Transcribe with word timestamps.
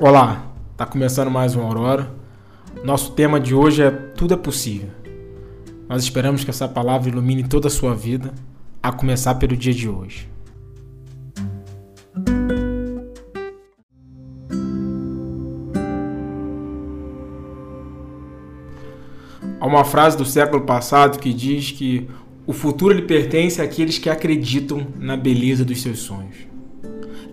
Olá, 0.00 0.50
tá 0.74 0.86
começando 0.86 1.30
mais 1.30 1.54
um 1.54 1.60
Aurora. 1.60 2.10
Nosso 2.82 3.12
tema 3.12 3.38
de 3.38 3.54
hoje 3.54 3.82
é 3.82 3.90
Tudo 3.90 4.32
é 4.32 4.36
Possível. 4.38 4.88
Nós 5.86 6.02
esperamos 6.02 6.42
que 6.42 6.48
essa 6.48 6.66
palavra 6.66 7.10
ilumine 7.10 7.46
toda 7.46 7.68
a 7.68 7.70
sua 7.70 7.94
vida, 7.94 8.32
a 8.82 8.90
começar 8.90 9.34
pelo 9.34 9.54
dia 9.54 9.74
de 9.74 9.90
hoje. 9.90 10.30
Há 19.60 19.66
uma 19.66 19.84
frase 19.84 20.16
do 20.16 20.24
século 20.24 20.62
passado 20.62 21.18
que 21.18 21.34
diz 21.34 21.70
que 21.70 22.08
o 22.46 22.54
futuro 22.54 22.94
lhe 22.94 23.02
pertence 23.02 23.60
àqueles 23.60 23.98
que 23.98 24.08
acreditam 24.08 24.86
na 24.98 25.18
beleza 25.18 25.66
dos 25.66 25.82
seus 25.82 25.98
sonhos. 25.98 26.51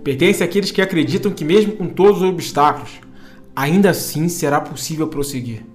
Pertence 0.03 0.44
àqueles 0.44 0.71
que 0.71 0.81
acreditam 0.81 1.31
que, 1.31 1.44
mesmo 1.44 1.73
com 1.73 1.88
todos 1.88 2.21
os 2.21 2.30
obstáculos, 2.30 2.99
ainda 3.55 3.89
assim 3.89 4.30
será 4.30 4.62
possível 4.62 5.08
prosseguir. 5.08 5.66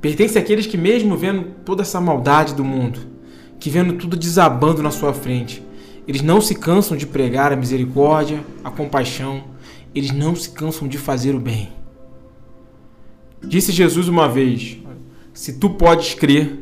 Pertence 0.00 0.38
àqueles 0.38 0.66
que, 0.66 0.76
mesmo 0.76 1.16
vendo 1.16 1.44
toda 1.64 1.82
essa 1.82 2.00
maldade 2.00 2.54
do 2.54 2.64
mundo, 2.64 3.00
que 3.58 3.70
vendo 3.70 3.94
tudo 3.94 4.16
desabando 4.16 4.82
na 4.82 4.90
sua 4.90 5.12
frente, 5.12 5.62
eles 6.06 6.22
não 6.22 6.40
se 6.40 6.54
cansam 6.54 6.96
de 6.96 7.06
pregar 7.06 7.52
a 7.52 7.56
misericórdia, 7.56 8.44
a 8.64 8.70
compaixão, 8.70 9.44
eles 9.94 10.10
não 10.10 10.34
se 10.34 10.50
cansam 10.50 10.88
de 10.88 10.98
fazer 10.98 11.34
o 11.34 11.40
bem. 11.40 11.72
Disse 13.42 13.72
Jesus 13.72 14.08
uma 14.08 14.28
vez: 14.28 14.78
Se 15.32 15.58
tu 15.58 15.70
podes 15.70 16.14
crer, 16.14 16.58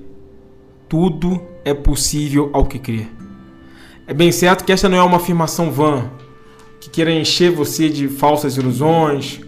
tudo 0.89 1.41
é 1.65 1.75
possível 1.75 2.51
ao 2.53 2.67
que 2.67 2.79
crer. 2.79 3.09
É 4.07 4.15
bem 4.15 4.33
certo 4.33 4.65
que 4.65 4.73
esta 4.73 4.89
não 4.89 4.99
é 4.99 5.03
uma 5.03 5.19
afirmação 5.19 5.71
vã, 5.71 6.11
que 6.81 6.91
queira 6.91 7.13
encher 7.13 7.51
você 7.51 7.89
de 7.89 8.09
falsas 8.09 8.57
ilusões 8.57 9.41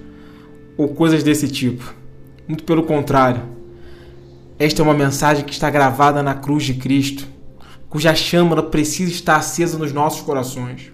ou 0.77 0.89
coisas 0.89 1.23
desse 1.23 1.48
tipo. 1.48 1.95
Muito 2.47 2.64
pelo 2.64 2.83
contrário. 2.83 3.42
Esta 4.59 4.83
é 4.83 4.84
uma 4.84 4.95
mensagem 4.95 5.45
que 5.45 5.53
está 5.53 5.70
gravada 5.70 6.22
na 6.22 6.34
cruz 6.34 6.64
de 6.64 6.75
Cristo, 6.75 7.27
cuja 7.89 8.14
chama 8.14 8.62
precisa 8.62 9.11
estar 9.11 9.37
acesa 9.37 9.78
nos 9.78 9.92
nossos 9.92 10.20
corações. 10.20 10.92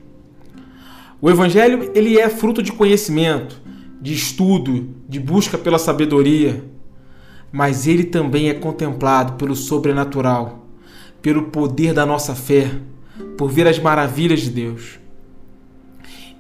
O 1.21 1.31
evangelho, 1.31 1.91
ele 1.95 2.19
é 2.19 2.29
fruto 2.29 2.63
de 2.63 2.73
conhecimento, 2.73 3.61
de 4.01 4.13
estudo, 4.13 4.95
de 5.09 5.19
busca 5.19 5.57
pela 5.57 5.79
sabedoria, 5.79 6.63
mas 7.51 7.87
ele 7.87 8.05
também 8.05 8.49
é 8.49 8.55
contemplado 8.55 9.33
pelo 9.33 9.57
sobrenatural, 9.57 10.69
pelo 11.23 11.45
poder 11.45 11.95
da 11.95 12.05
nossa 12.05 12.35
fé, 12.35 12.71
por 13.37 13.51
ver 13.51 13.67
as 13.67 13.79
maravilhas 13.79 14.41
de 14.41 14.51
Deus. 14.51 15.01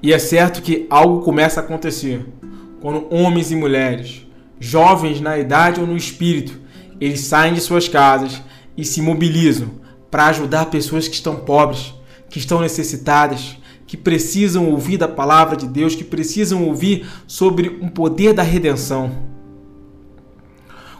E 0.02 0.12
é 0.12 0.18
certo 0.18 0.62
que 0.62 0.86
algo 0.90 1.22
começa 1.22 1.60
a 1.60 1.62
acontecer 1.62 2.24
quando 2.80 3.06
homens 3.10 3.50
e 3.50 3.56
mulheres, 3.56 4.26
jovens 4.60 5.20
na 5.20 5.38
idade 5.38 5.80
ou 5.80 5.86
no 5.86 5.96
espírito, 5.96 6.60
eles 7.00 7.20
saem 7.20 7.54
de 7.54 7.60
suas 7.60 7.88
casas 7.88 8.40
e 8.76 8.84
se 8.84 9.00
mobilizam 9.02 9.70
para 10.10 10.26
ajudar 10.26 10.66
pessoas 10.66 11.08
que 11.08 11.14
estão 11.14 11.36
pobres, 11.36 11.94
que 12.28 12.38
estão 12.38 12.60
necessitadas, 12.60 13.56
que 13.86 13.96
precisam 13.96 14.70
ouvir 14.70 14.98
da 14.98 15.08
palavra 15.08 15.56
de 15.56 15.66
Deus, 15.66 15.94
que 15.94 16.04
precisam 16.04 16.64
ouvir 16.64 17.06
sobre 17.26 17.78
um 17.80 17.88
poder 17.88 18.32
da 18.32 18.42
redenção. 18.42 19.10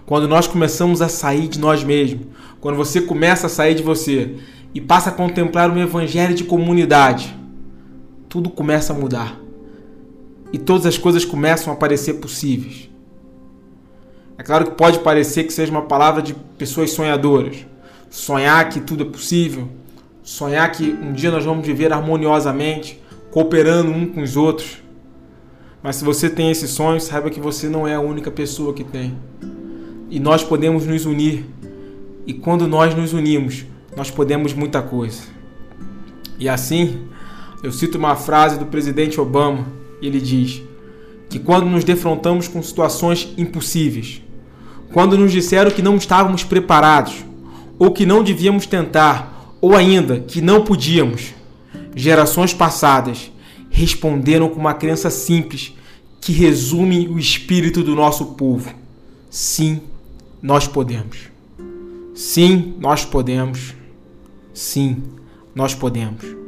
Quando 0.06 0.26
nós 0.26 0.46
começamos 0.46 1.02
a 1.02 1.08
sair 1.08 1.48
de 1.48 1.58
nós 1.58 1.84
mesmos, 1.84 2.26
quando 2.60 2.76
você 2.76 3.00
começa 3.00 3.46
a 3.46 3.50
sair 3.50 3.74
de 3.74 3.82
você 3.82 4.36
e 4.74 4.80
passa 4.80 5.10
a 5.10 5.12
contemplar 5.12 5.70
um 5.70 5.78
evangelho 5.78 6.34
de 6.34 6.44
comunidade, 6.44 7.35
tudo 8.28 8.50
começa 8.50 8.92
a 8.92 8.96
mudar. 8.96 9.38
E 10.52 10.58
todas 10.58 10.86
as 10.86 10.96
coisas 10.96 11.24
começam 11.24 11.72
a 11.72 11.76
parecer 11.76 12.14
possíveis. 12.14 12.88
É 14.38 14.42
claro 14.42 14.66
que 14.66 14.72
pode 14.72 14.98
parecer 15.00 15.44
que 15.44 15.52
seja 15.52 15.70
uma 15.70 15.82
palavra 15.82 16.22
de 16.22 16.34
pessoas 16.34 16.90
sonhadoras. 16.90 17.66
Sonhar 18.10 18.68
que 18.68 18.80
tudo 18.80 19.02
é 19.02 19.06
possível, 19.06 19.68
sonhar 20.22 20.70
que 20.70 20.90
um 20.90 21.12
dia 21.12 21.30
nós 21.30 21.44
vamos 21.44 21.66
viver 21.66 21.92
harmoniosamente, 21.92 23.00
cooperando 23.30 23.90
um 23.90 24.06
com 24.06 24.22
os 24.22 24.36
outros. 24.36 24.82
Mas 25.82 25.96
se 25.96 26.04
você 26.04 26.28
tem 26.28 26.50
esse 26.50 26.68
sonho, 26.68 27.00
saiba 27.00 27.30
que 27.30 27.40
você 27.40 27.68
não 27.68 27.86
é 27.86 27.94
a 27.94 28.00
única 28.00 28.30
pessoa 28.30 28.72
que 28.72 28.84
tem. 28.84 29.16
E 30.10 30.20
nós 30.20 30.42
podemos 30.42 30.86
nos 30.86 31.04
unir. 31.06 31.44
E 32.26 32.32
quando 32.34 32.66
nós 32.66 32.94
nos 32.94 33.12
unimos, 33.12 33.64
nós 33.96 34.10
podemos 34.10 34.52
muita 34.52 34.82
coisa. 34.82 35.22
E 36.38 36.48
assim, 36.48 37.08
eu 37.66 37.72
cito 37.72 37.98
uma 37.98 38.14
frase 38.14 38.60
do 38.60 38.66
presidente 38.66 39.20
Obama, 39.20 39.66
ele 40.00 40.20
diz 40.20 40.62
que 41.28 41.36
quando 41.36 41.66
nos 41.66 41.82
defrontamos 41.82 42.46
com 42.46 42.62
situações 42.62 43.34
impossíveis, 43.36 44.22
quando 44.92 45.18
nos 45.18 45.32
disseram 45.32 45.72
que 45.72 45.82
não 45.82 45.96
estávamos 45.96 46.44
preparados, 46.44 47.24
ou 47.76 47.90
que 47.90 48.06
não 48.06 48.22
devíamos 48.22 48.66
tentar, 48.66 49.56
ou 49.60 49.74
ainda 49.74 50.20
que 50.20 50.40
não 50.40 50.62
podíamos, 50.62 51.34
gerações 51.96 52.54
passadas 52.54 53.32
responderam 53.68 54.48
com 54.48 54.60
uma 54.60 54.72
crença 54.72 55.10
simples 55.10 55.74
que 56.20 56.30
resume 56.30 57.08
o 57.08 57.18
espírito 57.18 57.82
do 57.82 57.96
nosso 57.96 58.26
povo. 58.26 58.72
Sim, 59.28 59.80
nós 60.40 60.68
podemos. 60.68 61.18
Sim, 62.14 62.74
nós 62.78 63.04
podemos. 63.04 63.74
Sim, 64.54 65.02
nós 65.52 65.74
podemos. 65.74 66.46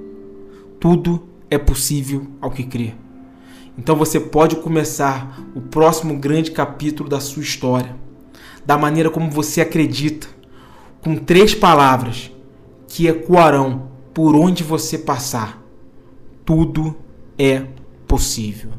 Tudo 0.81 1.28
é 1.50 1.59
possível 1.59 2.27
ao 2.41 2.50
que 2.50 2.62
crê. 2.62 2.94
Então 3.77 3.97
você 3.97 4.19
pode 4.19 4.56
começar 4.56 5.41
o 5.55 5.61
próximo 5.61 6.19
grande 6.19 6.50
capítulo 6.50 7.09
da 7.09 7.21
sua 7.21 7.43
história, 7.43 7.97
da 8.66 8.77
maneira 8.77 9.11
como 9.11 9.31
você 9.31 9.61
acredita, 9.61 10.27
com 11.00 11.16
três 11.16 11.55
palavras 11.55 12.31
que 12.87 13.06
ecoarão 13.06 13.89
por 14.12 14.34
onde 14.34 14.65
você 14.65 14.99
passar. 14.99 15.62
Tudo 16.44 16.97
é 17.39 17.66
possível. 18.06 18.71